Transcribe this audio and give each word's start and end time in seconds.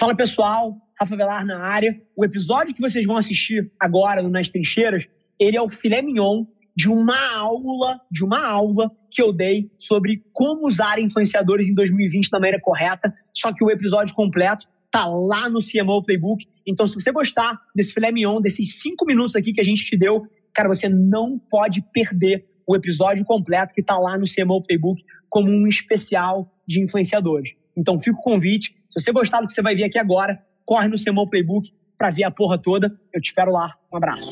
Fala 0.00 0.16
pessoal, 0.16 0.78
Rafa 0.98 1.14
Velar 1.14 1.44
na 1.44 1.58
área. 1.58 1.94
O 2.16 2.24
episódio 2.24 2.74
que 2.74 2.80
vocês 2.80 3.04
vão 3.04 3.18
assistir 3.18 3.70
agora 3.78 4.22
no 4.22 4.30
Nas 4.30 4.48
Trincheiras, 4.48 5.06
ele 5.38 5.58
é 5.58 5.60
o 5.60 5.68
filé 5.68 6.00
mignon 6.00 6.46
de 6.74 6.88
uma 6.88 7.36
aula, 7.36 8.00
de 8.10 8.24
uma 8.24 8.42
aula 8.42 8.90
que 9.10 9.20
eu 9.20 9.30
dei 9.30 9.70
sobre 9.78 10.24
como 10.32 10.66
usar 10.66 10.98
influenciadores 10.98 11.68
em 11.68 11.74
2020 11.74 12.30
da 12.30 12.38
maneira 12.38 12.58
correta, 12.58 13.12
só 13.34 13.52
que 13.52 13.62
o 13.62 13.70
episódio 13.70 14.14
completo 14.14 14.66
tá 14.90 15.04
lá 15.04 15.50
no 15.50 15.60
CMO 15.60 16.02
Playbook. 16.02 16.46
Então, 16.66 16.86
se 16.86 16.94
você 16.94 17.12
gostar 17.12 17.60
desse 17.76 17.92
filé 17.92 18.10
mignon, 18.10 18.40
desses 18.40 18.80
cinco 18.80 19.04
minutos 19.04 19.36
aqui 19.36 19.52
que 19.52 19.60
a 19.60 19.64
gente 19.64 19.84
te 19.84 19.98
deu, 19.98 20.22
cara, 20.54 20.70
você 20.70 20.88
não 20.88 21.38
pode 21.38 21.84
perder 21.92 22.46
o 22.66 22.74
episódio 22.74 23.22
completo 23.26 23.74
que 23.74 23.82
tá 23.82 23.98
lá 23.98 24.16
no 24.16 24.24
CMO 24.24 24.62
Playbook 24.62 25.04
como 25.28 25.50
um 25.50 25.66
especial 25.66 26.50
de 26.66 26.80
influenciadores. 26.82 27.59
Então, 27.76 27.98
fica 27.98 28.18
o 28.18 28.22
convite. 28.22 28.74
Se 28.88 29.00
você 29.00 29.12
gostar 29.12 29.40
do 29.40 29.46
que 29.46 29.54
você 29.54 29.62
vai 29.62 29.74
ver 29.74 29.84
aqui 29.84 29.98
agora, 29.98 30.40
corre 30.64 30.88
no 30.88 30.98
Semão 30.98 31.28
Playbook 31.28 31.72
para 31.96 32.10
ver 32.10 32.24
a 32.24 32.30
porra 32.30 32.58
toda. 32.58 32.90
Eu 33.12 33.20
te 33.20 33.26
espero 33.26 33.52
lá. 33.52 33.74
Um 33.92 33.96
abraço. 33.96 34.28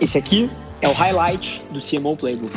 Esse 0.00 0.16
aqui 0.16 0.48
é 0.80 0.88
o 0.88 0.92
highlight 0.92 1.60
do 1.72 1.80
CMO 1.80 2.16
Playbook. 2.16 2.52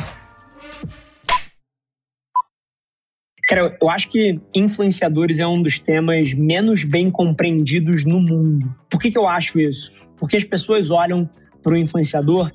Cara, 3.48 3.76
eu 3.82 3.90
acho 3.90 4.08
que 4.08 4.40
influenciadores 4.54 5.38
é 5.38 5.46
um 5.46 5.60
dos 5.60 5.78
temas 5.78 6.32
menos 6.32 6.84
bem 6.84 7.10
compreendidos 7.10 8.06
no 8.06 8.20
mundo. 8.20 8.74
Por 8.88 8.98
que, 8.98 9.10
que 9.10 9.18
eu 9.18 9.28
acho 9.28 9.60
isso? 9.60 9.92
Porque 10.16 10.36
as 10.36 10.44
pessoas 10.44 10.90
olham 10.90 11.28
para 11.62 11.74
o 11.74 11.76
influenciador 11.76 12.50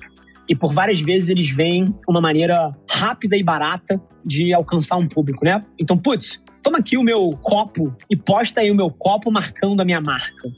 e 0.48 0.56
por 0.56 0.72
várias 0.72 1.00
vezes 1.00 1.28
eles 1.28 1.50
veem 1.50 1.94
uma 2.08 2.20
maneira 2.20 2.74
rápida 2.90 3.36
e 3.36 3.44
barata 3.44 4.00
de 4.24 4.52
alcançar 4.52 4.96
um 4.96 5.06
público, 5.06 5.44
né? 5.44 5.62
Então, 5.78 5.96
putz, 5.96 6.42
toma 6.68 6.78
aqui 6.80 6.98
o 6.98 7.02
meu 7.02 7.30
copo 7.42 7.96
e 8.10 8.14
posta 8.14 8.60
aí 8.60 8.70
o 8.70 8.74
meu 8.74 8.90
copo 8.90 9.30
marcando 9.30 9.80
a 9.80 9.84
minha 9.86 10.02
marca. 10.02 10.52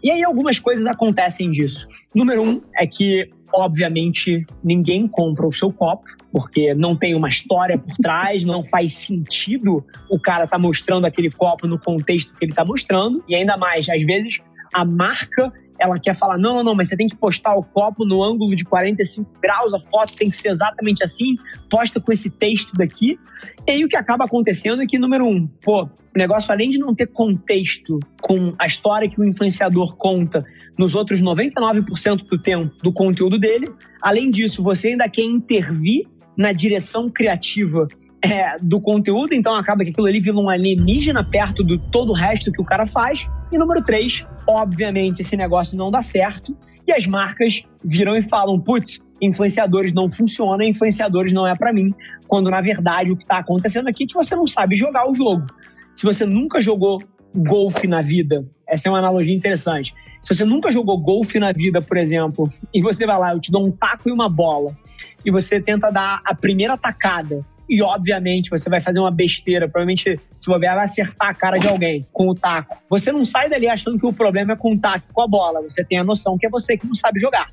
E 0.00 0.12
aí 0.12 0.22
algumas 0.22 0.60
coisas 0.60 0.86
acontecem 0.86 1.50
disso. 1.50 1.88
Número 2.14 2.40
um 2.40 2.62
é 2.76 2.86
que, 2.86 3.28
obviamente, 3.52 4.46
ninguém 4.62 5.08
compra 5.08 5.44
o 5.44 5.52
seu 5.52 5.72
copo, 5.72 6.04
porque 6.30 6.72
não 6.72 6.94
tem 6.94 7.16
uma 7.16 7.28
história 7.28 7.76
por 7.76 7.96
trás, 7.96 8.44
não 8.44 8.64
faz 8.64 8.92
sentido 8.92 9.84
o 10.08 10.20
cara 10.20 10.46
tá 10.46 10.56
mostrando 10.56 11.04
aquele 11.04 11.32
copo 11.32 11.66
no 11.66 11.80
contexto 11.80 12.32
que 12.36 12.44
ele 12.44 12.52
está 12.52 12.64
mostrando. 12.64 13.24
E 13.28 13.34
ainda 13.34 13.56
mais, 13.56 13.88
às 13.88 14.02
vezes, 14.04 14.38
a 14.72 14.84
marca 14.84 15.52
ela 15.78 15.98
quer 15.98 16.14
falar: 16.14 16.38
não, 16.38 16.56
não, 16.56 16.64
não, 16.64 16.74
mas 16.74 16.88
você 16.88 16.96
tem 16.96 17.06
que 17.06 17.16
postar 17.16 17.54
o 17.54 17.62
copo 17.62 18.04
no 18.04 18.22
ângulo 18.22 18.54
de 18.54 18.64
45 18.64 19.30
graus, 19.40 19.74
a 19.74 19.80
foto 19.80 20.16
tem 20.16 20.30
que 20.30 20.36
ser 20.36 20.50
exatamente 20.50 21.02
assim, 21.02 21.36
posta 21.68 22.00
com 22.00 22.12
esse 22.12 22.30
texto 22.30 22.72
daqui. 22.74 23.18
E 23.66 23.70
aí 23.70 23.84
o 23.84 23.88
que 23.88 23.96
acaba 23.96 24.24
acontecendo 24.24 24.82
é 24.82 24.86
que, 24.86 24.98
número 24.98 25.26
um, 25.26 25.46
pô, 25.46 25.84
o 25.84 25.90
negócio, 26.14 26.52
além 26.52 26.70
de 26.70 26.78
não 26.78 26.94
ter 26.94 27.06
contexto 27.06 27.98
com 28.20 28.54
a 28.58 28.66
história 28.66 29.08
que 29.08 29.20
o 29.20 29.24
influenciador 29.24 29.96
conta 29.96 30.44
nos 30.78 30.94
outros 30.94 31.22
99% 31.22 32.26
do 32.28 32.38
tempo 32.38 32.74
do 32.82 32.92
conteúdo 32.92 33.38
dele, 33.38 33.70
além 34.00 34.30
disso, 34.30 34.62
você 34.62 34.88
ainda 34.88 35.08
quer 35.08 35.22
intervir 35.22 36.06
na 36.36 36.52
direção 36.52 37.08
criativa 37.10 37.88
é, 38.22 38.56
do 38.60 38.80
conteúdo, 38.80 39.32
então 39.32 39.54
acaba 39.54 39.84
que 39.84 39.90
aquilo 39.90 40.06
ali 40.06 40.20
vira 40.20 40.36
um 40.36 40.48
alienígena 40.48 41.24
perto 41.24 41.62
do 41.62 41.78
todo 41.78 42.10
o 42.10 42.14
resto 42.14 42.52
que 42.52 42.60
o 42.60 42.64
cara 42.64 42.86
faz. 42.86 43.26
E 43.50 43.58
número 43.58 43.82
três, 43.82 44.26
obviamente 44.46 45.20
esse 45.20 45.36
negócio 45.36 45.76
não 45.76 45.90
dá 45.90 46.02
certo 46.02 46.56
e 46.86 46.92
as 46.92 47.06
marcas 47.06 47.62
viram 47.84 48.16
e 48.16 48.22
falam, 48.22 48.60
putz, 48.60 49.04
influenciadores 49.20 49.92
não 49.92 50.10
funcionam, 50.10 50.62
influenciadores 50.62 51.32
não 51.32 51.46
é 51.46 51.54
para 51.54 51.72
mim, 51.72 51.94
quando 52.28 52.50
na 52.50 52.60
verdade 52.60 53.10
o 53.10 53.16
que 53.16 53.24
está 53.24 53.38
acontecendo 53.38 53.88
aqui 53.88 54.04
é 54.04 54.06
que 54.06 54.14
você 54.14 54.36
não 54.36 54.46
sabe 54.46 54.76
jogar 54.76 55.10
o 55.10 55.14
jogo. 55.14 55.46
Se 55.94 56.04
você 56.04 56.26
nunca 56.26 56.60
jogou 56.60 57.02
golfe 57.34 57.86
na 57.86 58.02
vida, 58.02 58.46
essa 58.68 58.88
é 58.88 58.90
uma 58.90 58.98
analogia 58.98 59.34
interessante. 59.34 59.92
Se 60.26 60.34
você 60.34 60.44
nunca 60.44 60.72
jogou 60.72 60.98
golfe 60.98 61.38
na 61.38 61.52
vida, 61.52 61.80
por 61.80 61.96
exemplo, 61.96 62.50
e 62.74 62.82
você 62.82 63.06
vai 63.06 63.16
lá, 63.16 63.32
eu 63.32 63.38
te 63.38 63.52
dou 63.52 63.64
um 63.64 63.70
taco 63.70 64.08
e 64.08 64.12
uma 64.12 64.28
bola, 64.28 64.76
e 65.24 65.30
você 65.30 65.60
tenta 65.60 65.88
dar 65.88 66.20
a 66.24 66.34
primeira 66.34 66.76
tacada 66.76 67.42
e, 67.70 67.80
obviamente, 67.80 68.50
você 68.50 68.68
vai 68.68 68.80
fazer 68.80 68.98
uma 68.98 69.12
besteira. 69.12 69.68
Provavelmente, 69.68 70.18
se 70.36 70.46
você 70.48 70.58
vai 70.58 70.84
acertar 70.84 71.28
a 71.28 71.34
cara 71.34 71.58
de 71.58 71.68
alguém 71.68 72.04
com 72.12 72.28
o 72.28 72.34
taco. 72.34 72.76
Você 72.90 73.12
não 73.12 73.24
sai 73.24 73.48
dali 73.48 73.68
achando 73.68 74.00
que 74.00 74.06
o 74.06 74.12
problema 74.12 74.54
é 74.54 74.56
com 74.56 74.72
o 74.72 74.80
taco 74.80 75.06
com 75.12 75.22
a 75.22 75.28
bola. 75.28 75.62
Você 75.62 75.84
tem 75.84 75.98
a 75.98 76.04
noção 76.04 76.36
que 76.36 76.46
é 76.46 76.50
você 76.50 76.76
que 76.76 76.88
não 76.88 76.94
sabe 76.96 77.20
jogar. 77.20 77.46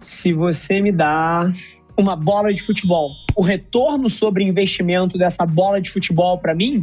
Se 0.00 0.32
você 0.32 0.80
me 0.80 0.90
dá 0.90 1.48
uma 1.96 2.16
bola 2.16 2.52
de 2.52 2.60
futebol, 2.60 3.10
o 3.36 3.42
retorno 3.42 4.10
sobre 4.10 4.42
investimento 4.42 5.16
dessa 5.16 5.46
bola 5.46 5.80
de 5.80 5.90
futebol 5.90 6.38
para 6.38 6.56
mim 6.56 6.82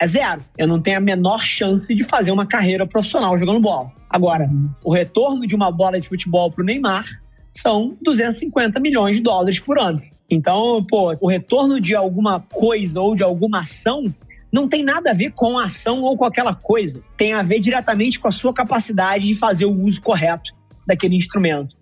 é 0.00 0.06
zero. 0.06 0.42
Eu 0.56 0.68
não 0.68 0.80
tenho 0.80 0.98
a 0.98 1.00
menor 1.00 1.40
chance 1.40 1.94
de 1.94 2.04
fazer 2.04 2.30
uma 2.30 2.46
carreira 2.46 2.86
profissional 2.86 3.36
jogando 3.38 3.60
bola. 3.60 3.90
Agora, 4.08 4.48
o 4.84 4.92
retorno 4.92 5.46
de 5.46 5.54
uma 5.54 5.70
bola 5.70 6.00
de 6.00 6.08
futebol 6.08 6.50
para 6.50 6.62
o 6.62 6.64
Neymar 6.64 7.04
são 7.50 7.96
250 8.02 8.78
milhões 8.78 9.16
de 9.16 9.22
dólares 9.22 9.58
por 9.58 9.78
ano. 9.78 10.00
Então, 10.30 10.84
pô, 10.88 11.16
o 11.20 11.28
retorno 11.28 11.80
de 11.80 11.94
alguma 11.94 12.40
coisa 12.40 13.00
ou 13.00 13.16
de 13.16 13.22
alguma 13.22 13.60
ação 13.60 14.14
não 14.52 14.68
tem 14.68 14.82
nada 14.82 15.10
a 15.10 15.14
ver 15.14 15.32
com 15.32 15.58
a 15.58 15.64
ação 15.64 16.02
ou 16.02 16.16
com 16.16 16.24
aquela 16.24 16.54
coisa. 16.54 17.02
Tem 17.16 17.32
a 17.32 17.42
ver 17.42 17.60
diretamente 17.60 18.18
com 18.18 18.28
a 18.28 18.32
sua 18.32 18.52
capacidade 18.52 19.26
de 19.26 19.34
fazer 19.34 19.66
o 19.66 19.82
uso 19.82 20.00
correto 20.00 20.52
daquele 20.86 21.16
instrumento. 21.16 21.76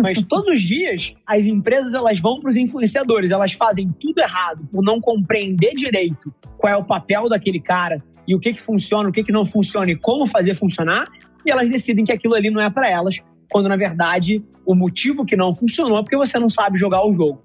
Mas 0.00 0.20
todos 0.22 0.54
os 0.54 0.60
dias, 0.60 1.14
as 1.26 1.44
empresas 1.44 1.94
elas 1.94 2.18
vão 2.20 2.40
para 2.40 2.50
os 2.50 2.56
influenciadores, 2.56 3.30
elas 3.30 3.52
fazem 3.52 3.92
tudo 4.00 4.18
errado 4.18 4.66
por 4.70 4.82
não 4.82 5.00
compreender 5.00 5.72
direito 5.72 6.34
qual 6.58 6.72
é 6.72 6.76
o 6.76 6.84
papel 6.84 7.28
daquele 7.28 7.60
cara 7.60 8.02
e 8.26 8.34
o 8.34 8.40
que, 8.40 8.52
que 8.52 8.60
funciona, 8.60 9.08
o 9.08 9.12
que, 9.12 9.22
que 9.22 9.32
não 9.32 9.46
funciona 9.46 9.92
e 9.92 9.96
como 9.96 10.26
fazer 10.26 10.54
funcionar, 10.54 11.08
e 11.44 11.50
elas 11.50 11.68
decidem 11.68 12.04
que 12.04 12.12
aquilo 12.12 12.34
ali 12.34 12.50
não 12.50 12.60
é 12.60 12.70
para 12.70 12.88
elas, 12.90 13.18
quando 13.50 13.68
na 13.68 13.76
verdade 13.76 14.42
o 14.66 14.74
motivo 14.74 15.24
que 15.24 15.36
não 15.36 15.54
funcionou 15.54 15.98
é 15.98 16.02
porque 16.02 16.16
você 16.16 16.38
não 16.38 16.50
sabe 16.50 16.78
jogar 16.78 17.06
o 17.06 17.12
jogo. 17.12 17.42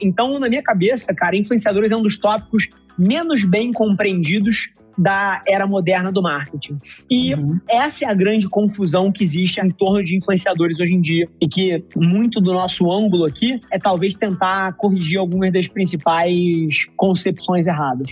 Então, 0.00 0.38
na 0.38 0.48
minha 0.48 0.62
cabeça, 0.62 1.14
cara, 1.14 1.36
influenciadores 1.36 1.90
é 1.90 1.96
um 1.96 2.02
dos 2.02 2.18
tópicos 2.18 2.68
menos 2.96 3.44
bem 3.44 3.72
compreendidos 3.72 4.72
da 4.98 5.40
era 5.46 5.66
moderna 5.66 6.10
do 6.10 6.20
marketing. 6.20 6.76
E 7.08 7.34
uhum. 7.34 7.60
essa 7.68 8.04
é 8.04 8.08
a 8.08 8.14
grande 8.14 8.48
confusão 8.48 9.12
que 9.12 9.22
existe 9.22 9.60
em 9.60 9.70
torno 9.70 10.02
de 10.02 10.16
influenciadores 10.16 10.80
hoje 10.80 10.94
em 10.94 11.00
dia 11.00 11.28
e 11.40 11.48
que 11.48 11.84
muito 11.96 12.40
do 12.40 12.52
nosso 12.52 12.90
ângulo 12.90 13.24
aqui 13.24 13.60
é 13.70 13.78
talvez 13.78 14.14
tentar 14.14 14.72
corrigir 14.72 15.18
algumas 15.18 15.52
das 15.52 15.68
principais 15.68 16.86
concepções 16.96 17.68
erradas. 17.68 18.08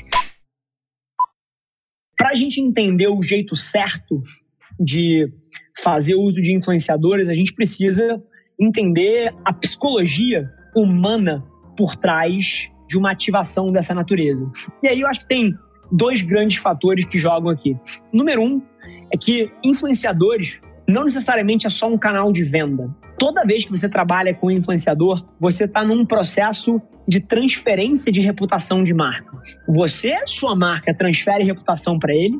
Para 2.17 2.31
a 2.31 2.35
gente 2.35 2.61
entender 2.61 3.09
o 3.09 3.23
jeito 3.23 3.57
certo 3.57 4.23
de 4.79 5.29
fazer 5.83 6.15
uso 6.15 6.41
de 6.41 6.55
influenciadores, 6.55 7.29
a 7.29 7.35
gente 7.35 7.53
precisa 7.53 8.23
entender 8.59 9.35
a 9.45 9.53
psicologia 9.53 10.51
humana 10.75 11.45
por 11.77 11.97
trás 11.97 12.69
de 12.89 12.97
uma 12.97 13.11
ativação 13.11 13.73
dessa 13.73 13.93
natureza. 13.93 14.49
E 14.83 14.89
aí 14.89 15.01
eu 15.01 15.09
acho 15.09 15.21
que 15.21 15.29
tem 15.29 15.55
dois 15.91 16.23
grandes 16.23 16.59
fatores 16.59 17.05
que 17.07 17.19
jogam 17.19 17.51
aqui. 17.51 17.77
Número 18.13 18.43
um 18.43 18.63
é 19.13 19.17
que 19.17 19.51
influenciadores 19.63 20.59
não 20.87 21.05
necessariamente 21.05 21.67
é 21.67 21.71
só 21.71 21.89
um 21.89 21.99
canal 21.99 22.33
de 22.33 22.45
venda. 22.45 22.89
Toda 23.19 23.45
vez 23.45 23.65
que 23.65 23.71
você 23.71 23.89
trabalha 23.89 24.35
com 24.35 24.49
um 24.49 24.51
influenciador, 24.51 25.25
você 25.41 25.65
está 25.65 25.83
num 25.83 26.05
processo 26.05 26.81
de 27.09 27.21
transferência 27.21 28.13
de 28.13 28.21
reputação 28.21 28.85
de 28.85 28.93
marca. 28.93 29.37
Você, 29.67 30.15
sua 30.27 30.55
marca, 30.55 30.95
transfere 30.95 31.45
reputação 31.45 31.99
para 31.99 32.15
ele, 32.15 32.39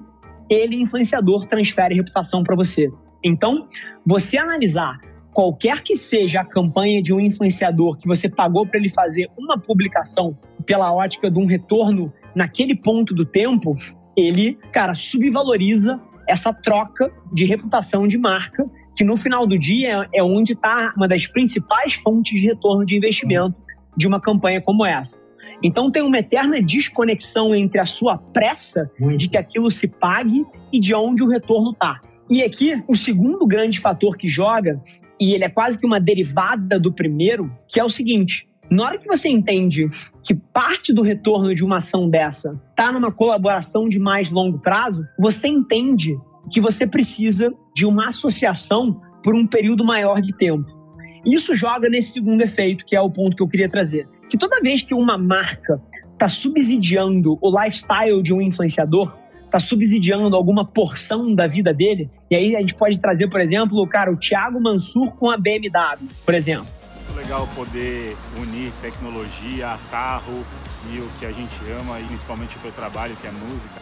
ele, 0.49 0.77
influenciador, 0.77 1.47
transfere 1.47 1.95
reputação 1.95 2.45
para 2.45 2.55
você. 2.55 2.91
Então, 3.25 3.67
você 4.05 4.39
analisar 4.39 5.01
qualquer 5.33 5.83
que 5.83 5.95
seja 5.95 6.41
a 6.41 6.45
campanha 6.45 7.03
de 7.03 7.13
um 7.13 7.21
influenciador 7.21 7.99
que 7.99 8.07
você 8.07 8.29
pagou 8.29 8.67
para 8.67 8.79
ele 8.79 8.89
fazer 8.89 9.29
uma 9.37 9.59
publicação 9.59 10.39
pela 10.65 10.93
ótica 10.93 11.31
de 11.31 11.39
um 11.39 11.47
retorno 11.47 12.13
naquele 12.37 12.77
ponto 12.77 13.15
do 13.15 13.25
tempo, 13.25 13.75
ele, 14.15 14.59
cara, 14.71 14.95
subvaloriza 14.95 15.99
essa 16.29 16.53
troca 16.53 17.11
de 17.33 17.47
reputação 17.47 18.07
de 18.07 18.19
marca, 18.19 18.69
que 18.95 19.03
no 19.03 19.17
final 19.17 19.47
do 19.47 19.59
dia 19.59 20.07
é 20.13 20.23
onde 20.23 20.53
está 20.53 20.93
uma 20.97 21.09
das 21.09 21.27
principais 21.27 21.95
fontes 21.95 22.39
de 22.39 22.47
retorno 22.47 22.85
de 22.85 22.95
investimento 22.95 23.57
de 23.97 24.07
uma 24.07 24.21
campanha 24.21 24.61
como 24.61 24.85
essa. 24.85 25.19
Então 25.63 25.91
tem 25.91 26.03
uma 26.03 26.19
eterna 26.19 26.61
desconexão 26.61 27.55
entre 27.55 27.81
a 27.81 27.87
sua 27.87 28.19
pressa 28.19 28.91
de 29.17 29.29
que 29.29 29.39
aquilo 29.39 29.71
se 29.71 29.89
pague 29.89 30.45
e 30.71 30.79
de 30.79 30.95
onde 30.95 31.23
o 31.23 31.29
retorno 31.29 31.71
está. 31.71 32.01
E 32.29 32.43
aqui, 32.43 32.83
o 32.87 32.97
segundo 32.97 33.47
grande 33.47 33.81
fator 33.81 34.17
que 34.17 34.29
joga, 34.29 34.83
e 35.19 35.33
ele 35.33 35.45
é 35.45 35.49
quase 35.49 35.79
que 35.79 35.87
uma 35.87 36.01
derivada 36.01 36.79
do 36.79 36.93
primeiro, 36.93 37.51
que 37.69 37.81
é 37.81 37.85
o 37.85 37.89
seguinte: 37.89 38.47
na 38.71 38.85
hora 38.85 38.99
que 38.99 39.07
você 39.07 39.29
entende 39.29 39.89
que 40.25 40.35
parte 40.35 40.93
do 40.93 41.03
retorno 41.03 41.55
de 41.55 41.65
uma 41.65 41.77
ação 41.77 42.09
dessa 42.09 42.61
está 42.71 42.93
numa 42.93 43.13
colaboração 43.13 43.89
de 43.89 43.99
mais 43.99 44.31
longo 44.31 44.59
prazo, 44.59 45.05
você 45.19 45.49
entende 45.49 46.17
que 46.51 46.61
você 46.61 46.87
precisa 46.87 47.53
de 47.75 47.87
uma 47.87 48.09
associação 48.09 49.01
por 49.23 49.35
um 49.35 49.47
período 49.47 49.85
maior 49.85 50.21
de 50.21 50.37
tempo. 50.37 50.67
Isso 51.25 51.55
joga 51.55 51.89
nesse 51.89 52.13
segundo 52.13 52.43
efeito, 52.43 52.85
que 52.87 52.95
é 52.95 53.01
o 53.01 53.11
ponto 53.11 53.37
que 53.37 53.43
eu 53.43 53.49
queria 53.49 53.69
trazer. 53.69 54.09
Que 54.31 54.39
toda 54.39 54.61
vez 54.61 54.83
que 54.83 54.95
uma 54.95 55.19
marca 55.19 55.81
está 56.13 56.29
subsidiando 56.29 57.37
o 57.41 57.63
lifestyle 57.63 58.23
de 58.23 58.33
um 58.33 58.41
influenciador, 58.41 59.13
está 59.45 59.59
subsidiando 59.59 60.35
alguma 60.37 60.65
porção 60.65 61.35
da 61.35 61.47
vida 61.47 61.75
dele. 61.75 62.09
E 62.31 62.37
aí 62.37 62.57
a 62.57 62.61
gente 62.61 62.75
pode 62.75 63.01
trazer, 63.01 63.29
por 63.29 63.41
exemplo, 63.41 63.85
cara, 63.89 64.13
o 64.13 64.17
Thiago 64.17 64.61
Mansur 64.61 65.13
com 65.17 65.31
a 65.31 65.37
BMW, 65.37 66.09
por 66.25 66.35
exemplo. 66.35 66.67
Legal 67.17 67.49
poder 67.55 68.15
unir 68.39 68.71
tecnologia, 68.83 69.79
carro 69.91 70.45
e 70.93 70.99
o 70.99 71.09
que 71.19 71.25
a 71.25 71.33
gente 71.33 71.55
ama, 71.81 71.99
e 71.99 72.05
principalmente 72.05 72.55
o 72.57 72.61
que 72.61 72.67
eu 72.67 72.73
trabalho, 72.73 73.17
que 73.17 73.27
é 73.27 73.31
música. 73.31 73.81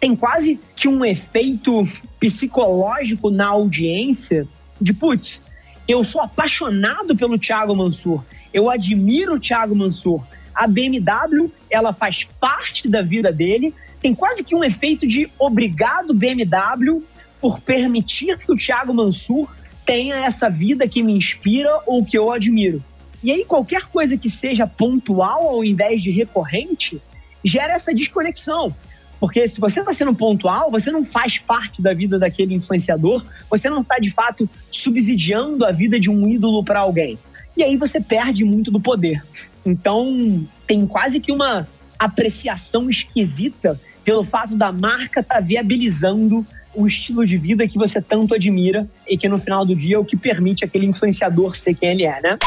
Tem 0.00 0.16
quase 0.16 0.58
que 0.74 0.88
um 0.88 1.04
efeito 1.04 1.84
psicológico 2.18 3.30
na 3.30 3.46
audiência 3.46 4.46
de, 4.80 4.92
putz, 4.92 5.40
eu 5.86 6.04
sou 6.04 6.20
apaixonado 6.20 7.16
pelo 7.16 7.38
Thiago 7.38 7.76
Mansur, 7.76 8.24
eu 8.52 8.68
admiro 8.68 9.36
o 9.36 9.40
Thiago 9.40 9.76
Mansur. 9.76 10.20
A 10.52 10.66
BMW, 10.66 11.48
ela 11.70 11.92
faz 11.92 12.24
parte 12.40 12.88
da 12.88 13.02
vida 13.02 13.30
dele, 13.30 13.72
tem 14.00 14.12
quase 14.12 14.42
que 14.42 14.54
um 14.54 14.64
efeito 14.64 15.06
de 15.06 15.30
obrigado 15.38 16.12
BMW 16.12 17.04
por 17.40 17.60
permitir 17.60 18.36
que 18.38 18.50
o 18.50 18.56
Thiago 18.56 18.92
Mansur 18.92 19.48
tenha 19.86 20.16
essa 20.16 20.50
vida 20.50 20.88
que 20.88 21.02
me 21.02 21.12
inspira 21.12 21.80
ou 21.86 22.04
que 22.04 22.18
eu 22.18 22.32
admiro. 22.32 22.82
E 23.22 23.30
aí, 23.30 23.44
qualquer 23.44 23.84
coisa 23.84 24.16
que 24.16 24.28
seja 24.28 24.66
pontual 24.66 25.48
ao 25.48 25.64
invés 25.64 26.02
de 26.02 26.10
recorrente 26.10 27.00
gera 27.44 27.72
essa 27.72 27.94
desconexão. 27.94 28.74
Porque 29.18 29.48
se 29.48 29.58
você 29.58 29.80
está 29.80 29.92
sendo 29.92 30.14
pontual, 30.14 30.70
você 30.70 30.90
não 30.90 31.04
faz 31.04 31.38
parte 31.38 31.80
da 31.80 31.94
vida 31.94 32.18
daquele 32.18 32.54
influenciador, 32.54 33.24
você 33.48 33.70
não 33.70 33.80
está 33.80 33.96
de 33.98 34.10
fato 34.10 34.48
subsidiando 34.70 35.64
a 35.64 35.70
vida 35.70 35.98
de 35.98 36.10
um 36.10 36.28
ídolo 36.28 36.62
para 36.62 36.80
alguém. 36.80 37.18
E 37.56 37.62
aí 37.62 37.76
você 37.76 38.00
perde 38.00 38.44
muito 38.44 38.70
do 38.70 38.78
poder. 38.78 39.24
Então, 39.64 40.46
tem 40.66 40.86
quase 40.86 41.20
que 41.20 41.32
uma 41.32 41.66
apreciação 41.98 42.90
esquisita 42.90 43.80
pelo 44.04 44.22
fato 44.22 44.54
da 44.54 44.70
marca 44.70 45.20
estar 45.20 45.36
tá 45.36 45.40
viabilizando 45.40 46.46
o 46.76 46.86
estilo 46.86 47.26
de 47.26 47.36
vida 47.36 47.66
que 47.66 47.78
você 47.78 48.00
tanto 48.00 48.34
admira 48.34 48.88
e 49.08 49.16
que 49.16 49.28
no 49.28 49.40
final 49.40 49.64
do 49.64 49.74
dia 49.74 49.96
é 49.96 49.98
o 49.98 50.04
que 50.04 50.16
permite 50.16 50.64
aquele 50.64 50.86
influenciador 50.86 51.56
ser 51.56 51.74
quem 51.74 51.90
ele 51.90 52.04
é, 52.04 52.20
né? 52.20 52.38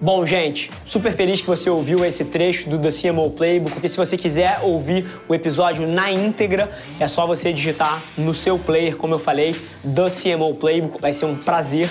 Bom, 0.00 0.24
gente, 0.24 0.70
super 0.84 1.12
feliz 1.12 1.40
que 1.40 1.46
você 1.48 1.68
ouviu 1.68 2.04
esse 2.04 2.26
trecho 2.26 2.70
do 2.70 2.78
The 2.78 2.90
CMO 2.90 3.30
Playbook. 3.30 3.80
E 3.82 3.88
se 3.88 3.96
você 3.96 4.16
quiser 4.16 4.60
ouvir 4.62 5.04
o 5.28 5.34
episódio 5.34 5.88
na 5.88 6.12
íntegra, 6.12 6.70
é 7.00 7.08
só 7.08 7.26
você 7.26 7.52
digitar 7.52 8.00
no 8.16 8.32
seu 8.32 8.56
player, 8.60 8.96
como 8.96 9.14
eu 9.14 9.18
falei, 9.18 9.56
The 9.82 10.06
CMO 10.08 10.54
Playbook. 10.54 11.00
Vai 11.00 11.12
ser 11.12 11.26
um 11.26 11.34
prazer 11.34 11.90